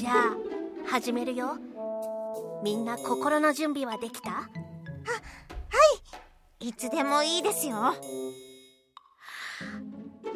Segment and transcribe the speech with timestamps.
[0.00, 0.34] じゃあ
[0.90, 1.58] 始めるよ。
[2.64, 4.30] みんな心の準備はできた？
[4.30, 4.46] はは
[6.60, 6.68] い。
[6.68, 7.76] いつでもいいですよ。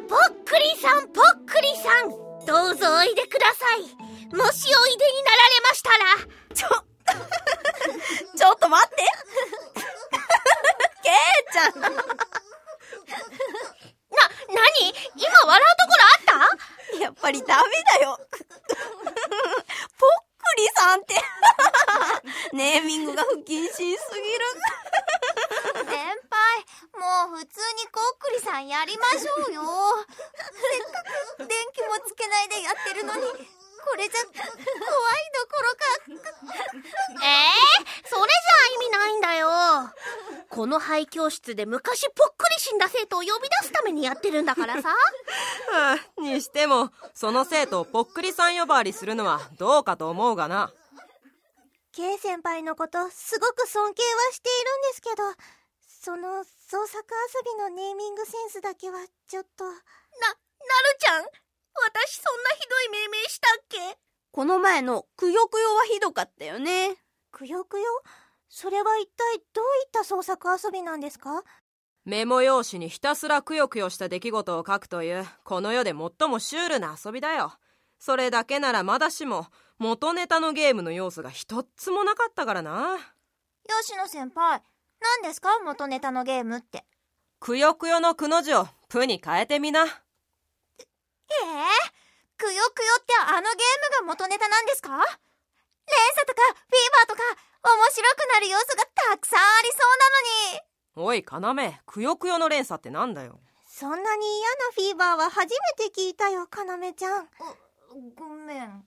[0.07, 2.09] ぽっくりさんぽっくりさん
[2.45, 3.81] どうぞおいでください。
[4.35, 6.05] もしおいでになられましたら。
[6.53, 6.67] ちょ
[8.37, 8.95] ちょっと待って。
[11.01, 11.13] ケイ
[11.51, 11.81] ちゃん。
[11.81, 11.95] な、な
[14.79, 16.53] に今笑うところあっ
[16.93, 16.99] た？
[16.99, 18.19] やっぱりダメだよ
[20.85, 21.15] さんって。
[22.53, 24.45] ネーミングが不謹慎すぎる。
[25.73, 25.97] 先
[26.29, 26.65] 輩
[27.27, 29.63] もう普通にこっくりさんやりましょうよ。
[30.07, 31.03] せっか
[31.37, 35.85] く電気もつけないでやってるのにこれじゃ怖いどころか。
[37.21, 39.49] ええー、それじゃ意味ないんだよ。
[40.49, 42.34] この廃教室で昔ぽっくり
[42.67, 44.95] 死んだ生徒を呼び出すためにやってるんだからさ。
[46.17, 50.71] にしてもその生徒をぽっくりさん呼ばわりするのはどうかと思うがな。
[51.91, 55.23] K 先輩のことすごく尊敬はしているんですけど
[56.01, 57.05] その創作
[57.37, 59.63] 遊びのネーミングセンスだけはちょっと。
[59.63, 59.79] な、なる
[60.99, 61.23] ちゃん？
[61.23, 63.97] 私そんなひどい命名したっけ？
[64.31, 66.97] この前のくよくよはひどかったよね。
[67.31, 67.85] くよくよ？
[68.49, 71.43] それは一体どういった創作遊びなんですか？
[72.05, 77.53] メモ用紙にひたすらくよくよした出来事を書くというこの世で最もシュールな遊びだよ。
[77.97, 79.47] それだけならまだしも
[79.79, 82.97] 元ネタのゲームの要素が一つもなかったからな。
[83.67, 84.61] 吉野先輩、
[85.01, 85.49] 何ですか？
[85.65, 86.85] 元ネタのゲームって。
[87.39, 89.83] くよくよのくの字をプに変えてみな。
[89.83, 89.97] ええー、
[92.37, 93.51] くよくよってあのゲー
[94.01, 94.89] ムが元ネタなんですか？
[94.89, 97.23] 連鎖とかフィーバーとか
[97.63, 99.79] 面白くなる要素がたくさんありそう
[100.53, 100.74] なのに。
[100.95, 103.39] おい、かなめ、くよくよの連鎖ってなんだよ。
[103.67, 107.27] そんなに嫌なフィーバーは初めて聞いたよ、かなめちゃん。
[108.15, 108.85] ごめん。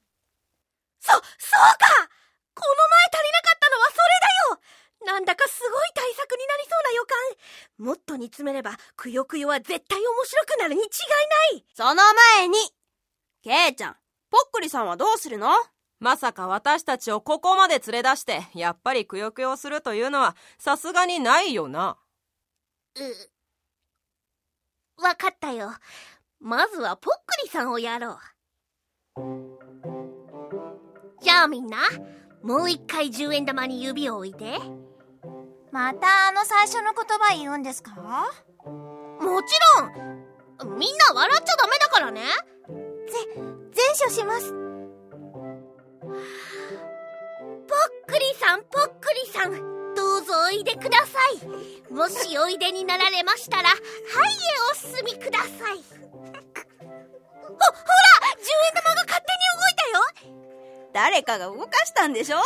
[1.00, 1.86] そ、そうか
[2.54, 4.00] この前足りなかったのはそれ
[5.06, 10.88] だよなんだかすごい対策になりそうな予感もっと煮詰めれば、くよくよは絶対面白くなるに違い
[11.54, 12.02] ないその
[12.36, 12.58] 前に、
[13.42, 13.96] ケイちゃん、
[14.30, 15.50] ぽっくりさんはどうするの？
[16.00, 21.96] まさか私たちをここまで連れ出して、やっぱりくよくよするというのは、さすがにないよな。
[24.98, 25.72] う、わかったよ。
[26.40, 28.18] まずはぽっくりさんをやろう。
[31.20, 31.78] じゃあみんな、
[32.42, 34.58] もう一回10円玉に指を置いて。
[35.72, 37.90] またあの最初の言葉言うんですか？
[37.90, 39.84] もちろ
[40.70, 42.22] んみんな笑っちゃダメだからね。
[43.08, 43.18] ぜ、
[43.72, 44.67] 善処します。
[50.60, 51.92] いでください。
[51.92, 53.80] もしおいでになられましたらはいへ
[54.72, 55.48] お進みください。
[55.58, 55.82] ほ、ほら
[57.54, 60.32] 10円玉が勝手に動いたよ。
[60.92, 62.38] 誰かが動かしたんでしょ？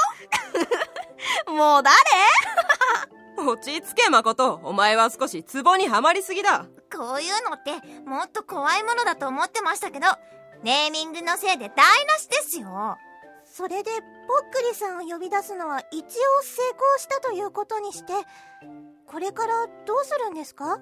[1.53, 1.97] もう誰？
[3.45, 4.61] 落ち着け誠。
[4.63, 6.67] お前は少し壺にはまりすぎだ。
[6.95, 7.73] こういうのって
[8.07, 10.07] もっと怖いものだと思ってましたけど
[10.63, 12.99] ネーミングのせいで台無しですよ
[13.55, 13.99] それでぽ
[14.47, 16.03] っくりさんを呼び出すのは一応
[16.43, 18.13] 成功したということにして
[19.07, 20.81] これからどうするんですか？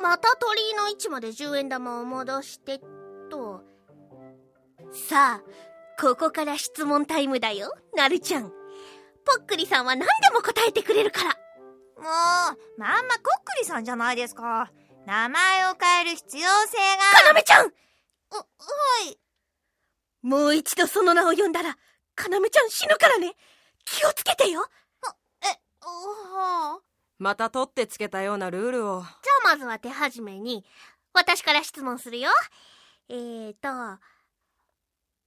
[0.00, 2.80] また鳥居の位置まで10円玉を戻して
[3.30, 3.62] と。
[4.92, 8.44] さあここから質問タイムだよなるちゃん。
[8.48, 11.30] ぽっくりさんは何でも答えてくれるから。
[11.30, 11.36] も
[12.06, 14.72] うまんまこっくりさんじゃないですか。
[15.06, 17.20] 名前を変える必要性が。
[17.20, 17.66] かなめちゃん！
[17.66, 17.70] は
[19.06, 19.18] い
[20.22, 21.76] もう一度その名を呼んだら、
[22.14, 23.34] かなめちゃん死ぬからね。
[23.84, 24.66] 気をつけてよ。
[25.42, 25.46] え、
[25.80, 26.78] はあ。
[27.18, 29.00] また取ってつけたようなルールを。
[29.02, 30.64] じゃあまずは手始めに、
[31.12, 32.30] 私から質問するよ。
[33.08, 33.68] えーと、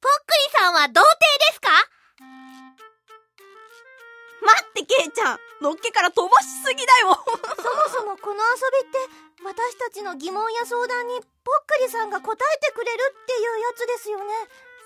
[0.01, 1.17] ぽっくりさんは童貞
[1.49, 1.69] ですか？
[4.43, 8.97] 待ってケイちゃんのっけから飛ばしすぎだよそもそもこの遊びって
[9.41, 14.33] 私たちの疑問や相談にぽっくりさんが答えてくれるっていうやつですよね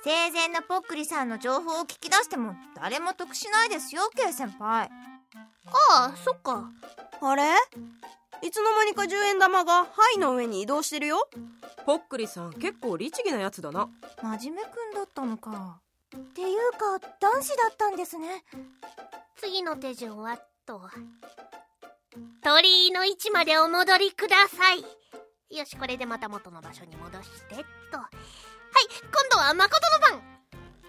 [0.04, 4.90] 生前のぽっくりさんの情報を聞き出しても誰も得しないですよ、ケイ先輩。
[5.90, 6.70] ああ、そっか。
[7.22, 7.44] あれ？
[8.42, 11.28] いつの間にか10円玉が灰の上に移動してるよ。
[11.86, 13.90] ぽっくりさん結構律儀なやつだな。
[14.22, 15.80] 真面目くんだったのか。
[16.16, 18.44] っていうか、男子だったんですね。
[19.36, 20.82] 次の手順はと。
[22.44, 25.58] 鳥居の位置までお戻りください。
[25.58, 27.58] よし、これでまた元の場所に戻してっ
[27.92, 28.00] と。
[28.74, 30.22] 今度は誠の番。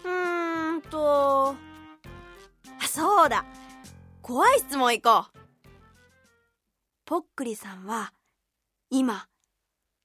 [0.03, 1.55] うーんと。
[2.81, 3.45] あそうだ。
[4.21, 5.39] 怖い質問いこう。
[7.05, 8.13] ぽっくりさんは
[8.89, 9.27] 今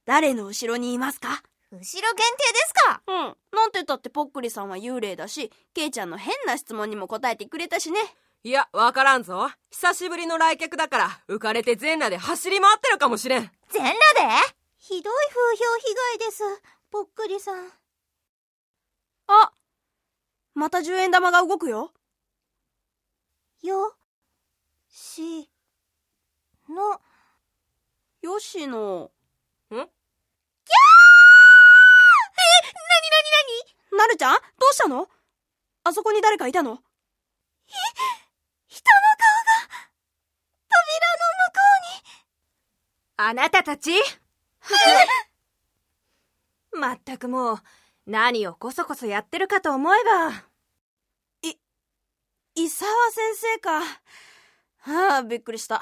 [0.06, 1.42] 誰の後ろにいますか？
[1.70, 3.02] 後ろ限定ですか？
[3.06, 3.16] うん。
[3.56, 8.00] なんて言ったってぽっくりさんは幽霊だし、ケイちゃんの変な質問にも答えてくれたしね。
[8.42, 9.50] いやわからんぞ。
[9.70, 13.50] 久しぶりの来客だから浮かれて全裸で走り回ってるかもしれん。
[13.70, 14.54] 全裸で？
[14.78, 16.42] ひどい風評被害です。
[16.94, 17.72] ぽっくりさん。
[19.26, 19.50] あ
[20.54, 21.90] また10円玉が動くよ。
[23.62, 23.96] よ、
[24.88, 25.50] し、
[26.68, 27.00] の、
[28.22, 29.10] よしの。
[29.72, 29.76] ん？
[29.76, 29.84] な
[34.06, 34.36] るちゃん？
[34.36, 35.08] どうしたの？
[35.82, 36.78] あそこに誰かいたの？
[38.68, 39.90] 人の顔が、
[40.68, 42.06] 扉の向こうに。
[43.16, 43.90] あなたたち？
[46.76, 47.58] まったくもう
[48.06, 50.32] 何をこそこそやってるかと思えば。
[52.56, 53.80] 伊沢先生か。
[54.78, 55.80] はあ、びっくりした。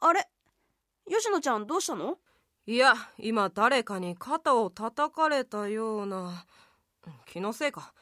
[0.00, 0.28] あれ？
[1.10, 2.18] 吉野ちゃんどうしたの？
[2.66, 6.46] いや今誰かに肩を叩かれたような。
[7.24, 7.92] 気のせいか。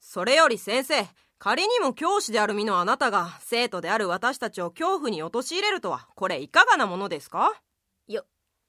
[0.00, 1.06] それより先生
[1.38, 7.52] 仮にも教師である身のあなたが生徒である私たちを恐怖に陥れるとはこれいかがなものですか？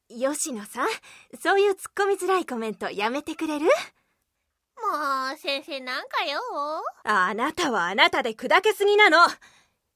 [0.10, 0.88] 吉野さん
[1.42, 3.66] そういう突っ込みづらいコメントやめてくれる？
[3.66, 3.72] も
[5.34, 6.40] う、先生なんかよ。
[7.04, 9.18] あなたはあなたで砕けすぎなの。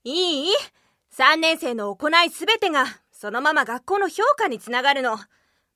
[0.04, 0.56] いい
[1.14, 5.18] ?3 年生の行いすべてがそのまま学校の評価につながるの。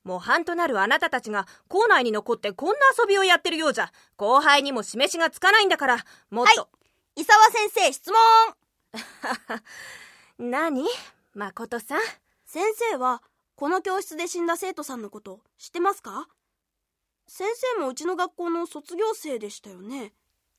[0.04, 3.92] 模範となるあなたたちが校内に残ってこんな遊びをやってるようじゃ。
[4.16, 5.98] 後輩にも示しがつかないんだから。
[6.30, 6.68] もっと、
[7.14, 9.60] 伊沢先生質問。
[10.50, 10.86] 何？
[11.34, 12.00] 誠さん？
[12.46, 13.22] 先生は
[13.62, 16.26] この教室で死んだ生徒さんのこと知ってますか？
[17.28, 20.12] 先生もうちの学校の卒業生でしたよね。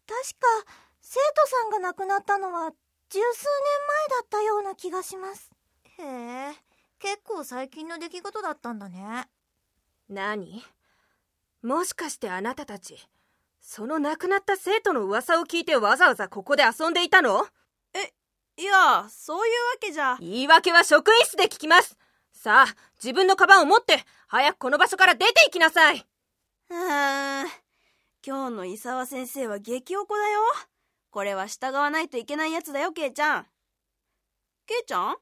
[0.08, 0.72] 確か、
[1.02, 2.72] 生徒さんが亡くなったのは、
[3.10, 3.26] 十数年
[4.08, 5.52] 前だったような気がします。
[6.00, 6.54] へえ、
[6.98, 9.28] 結構最近の出来事だったんだね。
[10.08, 10.64] 何？
[11.62, 13.06] もしかしてあなたたち
[13.60, 17.46] その亡くなった生徒の噂を聞いてわざわざここで遊んでいたの？
[18.56, 20.16] いやそういうわけじゃ。
[20.22, 21.98] 言い訳は職員室で聞きます
[22.44, 26.06] さあ自分のカバンを持って早くこの場所から出て行きなさい。
[26.70, 27.48] うーん。
[28.28, 30.42] 今日の伊沢先生は激おこだよ。
[31.10, 33.46] これは従わないといけないやつだよケイちゃん。
[34.68, 35.16] ケイちゃん？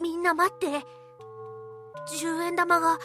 [0.00, 0.66] みんな待って。
[0.68, 3.00] 10円玉が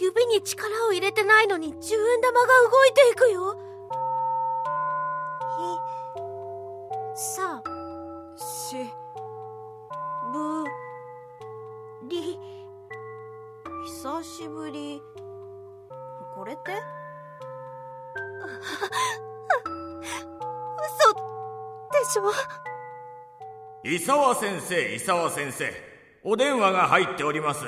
[0.00, 1.78] 指に力を入れてないのに10円
[2.22, 3.56] 玉が動いていくよ。
[7.14, 7.62] ひ、さ、
[8.36, 8.74] し
[10.32, 10.64] ぶ
[12.08, 12.38] り、
[13.84, 15.02] 久しぶり。
[16.34, 16.72] これって？
[20.86, 21.12] 嘘
[21.92, 22.32] でしょ？
[23.84, 25.72] 伊沢先生伊沢先生
[26.24, 27.64] お電話が入っております。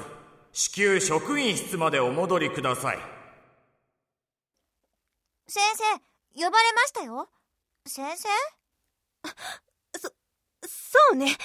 [0.53, 2.99] 至急職員室までお戻りください。
[5.47, 5.85] 先生、
[6.45, 7.31] 呼ばれましたよ。
[7.87, 8.29] 先生？
[10.67, 11.37] そうね。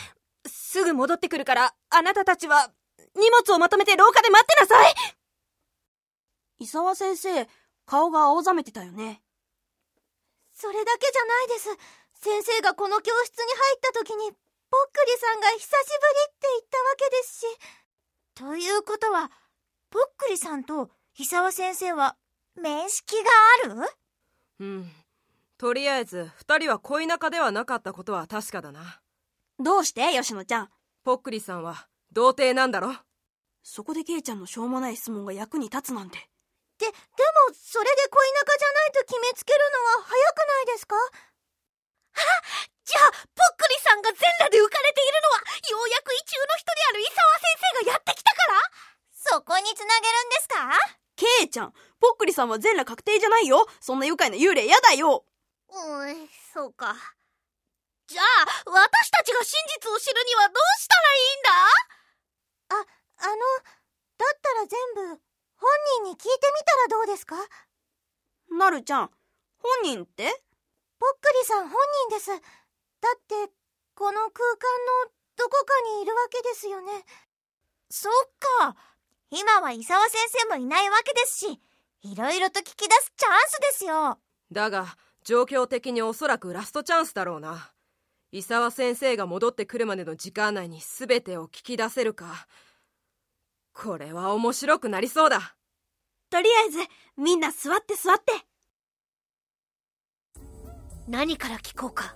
[0.45, 2.71] すぐ戻ってくるからあなたたちは
[3.15, 4.94] 荷物をまとめて廊下で待ってなさい。
[6.60, 7.48] 伊沢先生
[7.86, 9.21] 顔が青ざめてたよね。
[10.54, 11.69] それだけじゃないです。
[12.15, 14.31] 先生がこの教室に入った時に、
[14.71, 17.45] ぽっくりさんが久しぶりって言ったわけですし。
[18.36, 19.31] ということは、
[19.89, 22.15] ぽっくりさんと伊沢先生は、
[22.56, 23.29] 面識が
[23.65, 23.75] ある？
[24.60, 24.91] うん。
[25.58, 29.01] とりあえず2人は恋仲ではなかったことは確かだな。
[29.60, 30.70] どうして吉野ちゃん？
[31.03, 32.93] ぽっくりさんは童貞なんだろ？
[33.63, 36.20] そこでケイちゃんのしょうもない質問が役に立つなんて。
[36.77, 36.93] で、でも、
[37.53, 39.60] それで恋仲じゃないと決めつける
[39.98, 40.96] のは早くないですか？
[42.86, 45.41] じゃあぽっくりさんが全裸で浮かれているのは
[45.72, 48.62] ようやく意中の人である伊沢先生がやってきたから？
[49.15, 50.70] そこにつなげるんですか？
[51.15, 53.65] ケイちゃんぽっくりさんは全裸確定じゃないよ。
[53.79, 55.25] そんな愉快な幽霊やだよ。
[55.72, 56.93] うん、そうか。
[58.05, 58.25] じゃあ
[58.70, 61.50] 私たちが真実を知るにはどうしたらいいんだ？
[62.70, 62.84] あの、
[64.17, 65.22] だったら全部、
[65.55, 65.70] 本
[66.03, 67.36] 人に聞いてみたらどうですか？
[68.51, 69.12] なるちゃん
[69.58, 70.25] 本人って？
[71.00, 71.79] ぽっくりさん本
[72.10, 72.29] 人です。
[72.29, 72.39] だっ
[73.27, 73.51] て、
[73.96, 74.67] この空間
[75.05, 76.91] のどこかにいるわけですよね。
[77.89, 78.13] そっ
[78.60, 78.75] か。
[79.29, 81.62] 今は伊沢先生もいないわけですし、
[82.03, 84.20] いろいろと聞き出すチャンスですよ。
[84.51, 87.73] だが状況的におそらくラストチャンスだろうな
[88.35, 92.47] 伊沢先生が戻ってくるまでの時間内に全てを聞き出せるか。
[93.73, 95.55] これは面白くなりそうだ。
[96.31, 96.79] とりあえず
[97.15, 98.33] みんな座って座って。
[101.07, 102.15] 何から聞こうか。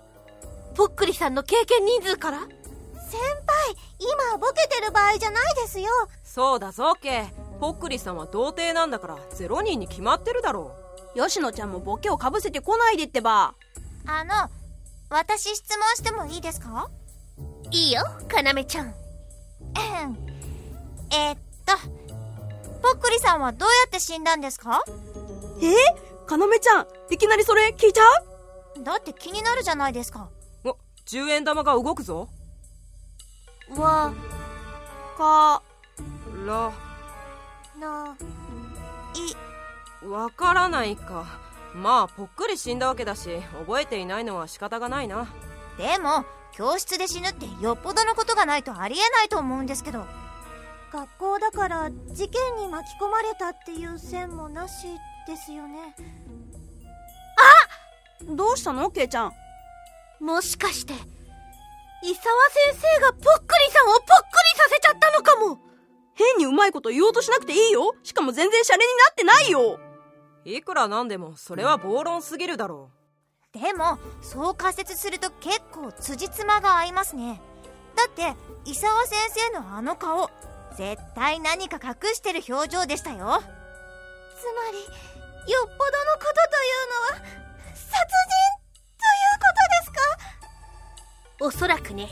[0.74, 2.40] ぽっくりさんの経験人数から。
[2.40, 5.86] 先輩、今ボケてる場合じゃないですよ。
[6.24, 10.72] そうだぞケイポックリさんは童貞なんだから0人に決まってるだろ
[11.14, 13.54] 吉野ちゃんもボケをかぶせてこないでってば。
[14.04, 14.57] あの
[15.10, 16.90] 私質問してもいいですか？
[17.70, 18.94] いいよかなめちゃん。
[21.10, 21.72] えー、っと
[22.82, 24.84] ぽっくりさんはどうやって死んだんですか？
[25.62, 25.74] え？
[26.26, 28.04] かなめちゃんいきなりそれ聞いちゃ
[28.76, 30.28] うだって気になるじゃないですか。
[30.64, 32.28] うお10円玉が動くぞ。
[33.76, 34.12] わ
[35.16, 35.62] か
[36.46, 36.72] ら。
[37.78, 38.14] な
[40.04, 40.06] い。
[40.06, 41.26] わからないか
[41.74, 45.28] まあぽっくり死んだわけだし覚えていないのは仕方がないな。
[45.76, 50.04] でも教室で死ぬってよっぽどのことがないとありえないと思うんですけど。
[50.90, 54.86] 学校だから事件に巻き込まれたっていう線もなし
[55.26, 55.94] ですよね。
[58.22, 58.90] どうしたの？
[58.90, 59.32] ケイちゃん。
[60.20, 61.04] もしかして伊沢
[62.72, 64.10] 先生がぽっくりさんをぽっくり
[64.56, 65.60] させちゃったのかも。
[66.14, 67.94] 変にうまいこと言おうとしなくていいよ。
[68.02, 69.78] しかも全然シャレになってないよ
[70.56, 72.90] いくらなんでもそれは暴論すぎるだろ
[73.52, 77.40] でもそう仮説すると結構辻褄が合いますね。
[77.96, 79.18] だって伊沢先
[79.52, 80.30] 生のあの顔
[80.76, 83.16] 絶対何か隠してる表情でしたよ。
[83.16, 84.78] つまり
[85.52, 87.38] よっぽどのことというのは
[87.74, 87.92] 殺人
[88.96, 89.90] ということです
[91.38, 91.46] か？
[91.46, 92.08] おそらくね。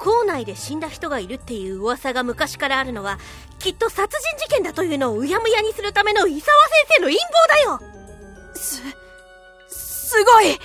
[0.00, 3.18] 校内で死んだ人がいるっていう噂が昔からあるのは
[3.58, 8.54] きっと殺人事件だというのをうやむやにするための伊沢先生の陰謀だよ。
[8.54, 8.82] す
[9.68, 10.58] すごい。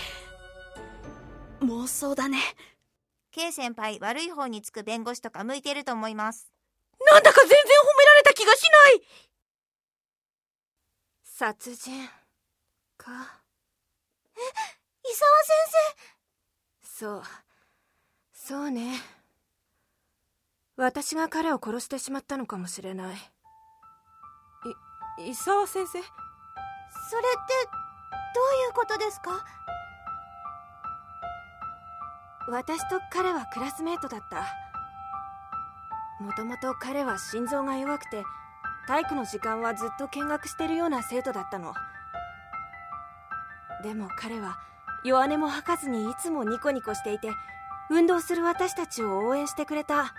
[1.61, 2.39] 妄想だね。
[3.31, 6.51] K 先輩悪い方につく弁護士とか向いてると思います。
[7.11, 7.61] なんだか全然褒
[7.97, 9.01] められた気がしない。
[11.23, 11.91] 殺人
[12.97, 13.11] か。
[15.05, 15.63] 伊沢先
[16.83, 17.23] そう。
[18.33, 18.99] そうね
[20.75, 23.15] 私が彼を殺してしまったのかもしれない。
[23.15, 23.19] い
[25.29, 25.99] 伊沢先生？
[25.99, 27.29] 生それって
[28.33, 29.45] どういうことですか？
[32.49, 34.47] 私と彼はクラスメートだった。
[36.23, 38.23] もともと彼は心臓が弱くて
[38.87, 41.75] 体育の時間はずっと見学してるような生徒だったの。
[43.83, 44.57] でも彼は
[45.03, 47.29] 弱音も吐かずにいつもニコニコしていて
[47.91, 50.15] 運動する私たちを応援してくれた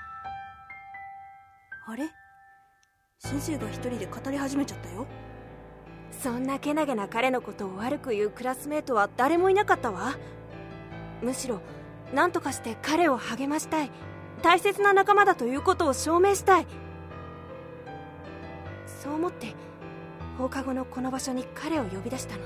[1.95, 2.11] あれ？
[3.21, 5.07] 先生が一人で語り始めちゃったよ。
[6.11, 10.17] そんなけなげな彼のことを悪く言うクラスメートは誰もいなかったわ。
[11.23, 11.61] むしろ
[12.13, 13.93] 何とかして彼を励ましたい。
[14.43, 16.67] 大切な仲間だということを証明したい。
[18.87, 19.55] そう思って
[20.37, 22.43] 放課後のこの場所に彼を呼び出したの。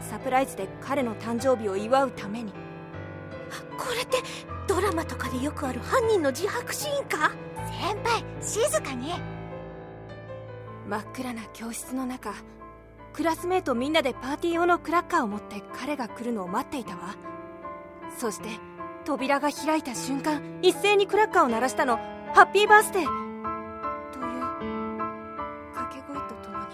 [0.00, 2.52] サプライズで彼の誕生日を祝うために。
[3.76, 4.16] これって
[4.66, 7.30] ドラマとかでよくある犯人の自白シーンか？
[7.68, 9.12] 先輩静かに。
[10.88, 12.32] 真っ暗な教室の中
[13.12, 17.14] クラスメートみんなでパーティー用のクラッカーを持って彼が来るのを待っていたわ。
[18.16, 18.48] そして
[19.04, 21.96] 扉が開いた瞬間一斉にクラッカーを鳴らしたの
[22.34, 23.04] ハッピーバースデー。
[23.04, 24.40] という
[25.74, 26.64] 掛け声とともに。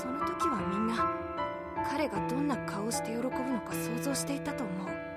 [0.00, 1.10] その時はみんな
[1.90, 5.07] 彼がどんな顔をして喜ぶのか想像していたと思う。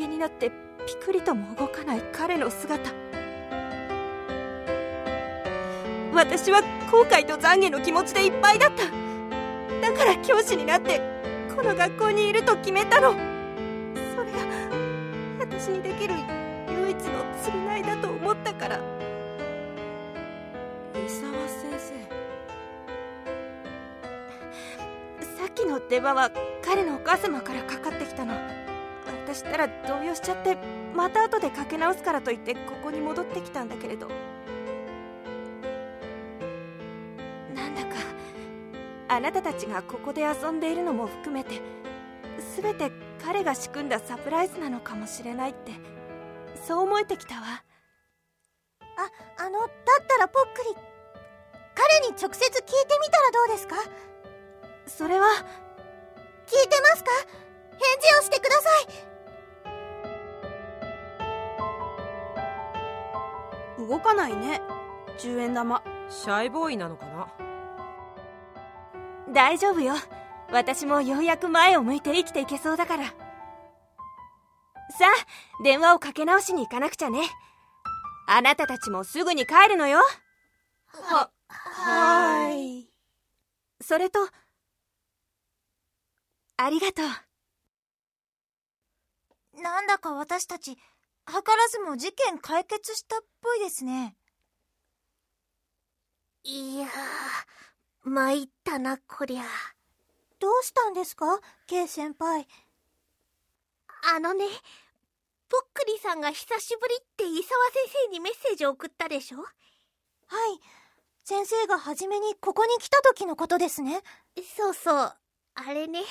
[0.00, 0.50] 仰向けになって
[0.86, 2.90] ピクリとも動かない彼の姿。
[6.14, 8.84] 私は後悔と懺悔の気持ちでいっぱいだった。
[9.80, 11.00] だから教師になって
[11.54, 13.12] この学校にいると決めたの。
[13.12, 13.18] そ
[14.24, 14.38] れが
[15.38, 16.14] 私にできる
[16.68, 18.76] 唯一の償いだと思ったから。
[18.76, 18.80] 伊
[21.08, 21.94] 沢先生。
[25.36, 26.30] さっきの電話は
[26.64, 28.34] 彼のお母様からかかってきたの。
[29.32, 30.58] 私ったら動揺しちゃって
[30.92, 34.08] また後でかけ直すからと言ってここに戻ってきたんだけれど。
[37.54, 37.90] なんだか
[39.08, 41.60] あなたたちがここで遊んでいるのも含めて
[42.60, 42.90] 全て
[43.24, 45.72] 彼が仕組んだサプライズなのかもしれないって
[46.66, 47.42] そう思えてきたわ。
[48.96, 49.70] ああのだっ
[50.08, 50.74] たらぽっくり
[51.74, 53.76] 彼に直接聞いてみたらどうですか？
[54.88, 57.10] それは聞いてますか？
[57.78, 58.68] 返事をしてくださ
[59.06, 59.10] い
[63.90, 64.62] 動かないね。
[65.18, 65.82] 10円玉。
[66.08, 67.26] シャイボーイなのかな？
[69.32, 69.94] 大丈夫よ。
[70.52, 73.06] 私もようやく前を向いて生きていけそうだから。
[73.06, 73.12] さ
[75.02, 77.22] あ電話をかけ直しに行かなくちゃね。
[78.28, 79.98] あなたたちもすぐに帰るのよ。
[80.86, 82.88] ははい。
[83.80, 84.20] それと
[86.56, 87.06] ありがとう。
[89.60, 90.78] なんだか私たち、
[91.30, 94.16] 図らずも事件解決したっぽいですね。
[96.42, 96.90] いやー、
[98.02, 99.44] 参ったな、こりゃ。
[100.38, 102.48] どうしたんですか ?K 先輩。
[104.14, 104.46] あのね、
[105.48, 109.38] ぽっくりさんが久しぶりって伊沢先生にメッセージを送ったでしょ？
[109.38, 109.50] はい。
[111.24, 114.00] 先生が初めにここに来た時のことですね。
[114.56, 115.16] そうそう、
[115.54, 116.02] あれね。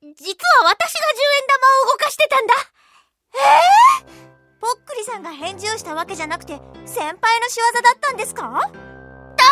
[0.00, 1.00] 実は私が
[5.84, 6.54] したわけじゃなくて、
[6.86, 8.42] 先輩の仕業だったんですか？
[8.42, 8.48] だ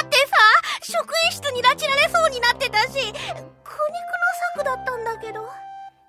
[0.03, 0.37] ってさ、
[0.81, 3.13] 職員室に拉致られそうになってたし、苦肉の
[4.57, 5.47] 策だったんだけど。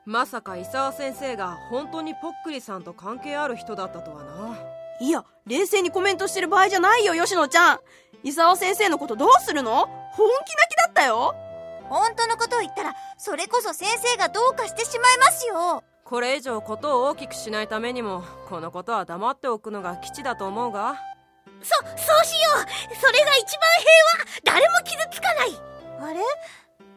[0.05, 4.57] まさか伊沢先生が本当にぽっくりさんと関係ある人だったとはな。
[5.01, 7.79] いや冷静にコメントしてる場合じゃないよ吉野ちゃん。
[8.23, 9.87] 伊沢先生のことどうするの？
[10.13, 11.35] 本気泣きだったよ。
[11.89, 20.95] 本当のことを言ったらそれこそ先生がどうかしてしまいますよこれ以上ことを大きくしないためにもこのことは黙っておくのが吉だと思うが。
[21.61, 22.49] そそうしよ
[22.91, 22.95] う。
[22.95, 24.61] それが一番平和。
[24.61, 25.49] 誰も傷つかない。
[25.99, 26.19] あれ？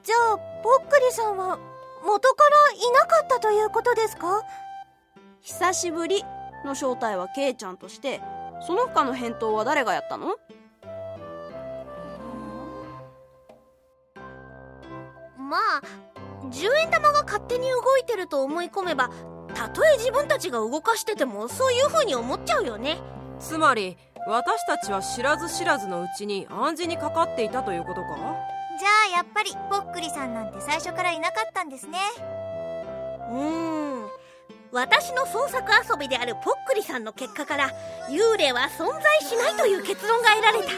[0.03, 1.59] じゃあぽっくりさんは
[2.05, 4.43] 元からいなかったということですか？
[5.41, 6.25] 久しぶり
[6.65, 8.21] の正体はケイちゃんとして
[8.67, 10.37] その他の返答は誰がやったの？
[15.39, 16.06] まあ
[16.51, 19.11] 10円玉が勝手に動いてると思い込めば
[19.55, 22.99] たとえ自分たちが動かしててもそういう風に思っちゃうよね。
[23.39, 28.07] つまり私たちは知らず知らずのうちに暗示にかかっていたということか？
[28.79, 31.99] じゃあやっぱりぽっくりさんなんて最初からいなかったんですね。
[33.31, 33.86] うーん
[34.73, 37.71] 私の創作遊びであるぽっくりさんの結果から
[38.11, 40.73] 幽霊は存在しないという結論が得られた。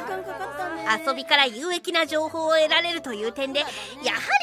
[1.11, 3.71] 遊びから有益な情報を得られるという点でやは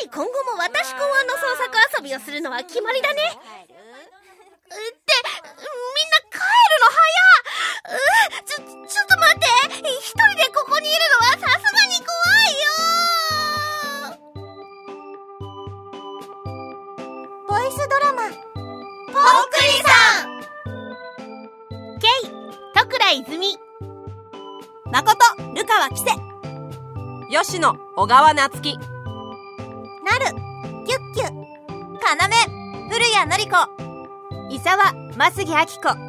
[0.04, 3.22] り今後も私考案の創作遊びをするのは決まりだね。
[3.32, 4.82] ってみ
[6.06, 7.06] んな帰るの早
[8.42, 9.46] っちょちょっと待って。
[9.90, 12.10] 一人でここにいるのはさすがに怖
[12.50, 12.70] いよ。
[17.48, 18.05] ボイスドラ
[23.12, 23.58] 泉。
[24.92, 25.18] 誠、
[25.56, 26.06] ルカワキセ
[27.30, 28.78] 吉野、小川夏樹。
[28.78, 28.82] な
[30.20, 30.36] る
[30.86, 31.26] キュッキュ。
[31.26, 32.10] 要
[32.90, 33.58] 古谷のり子。
[34.50, 36.05] 伊沢、増木明子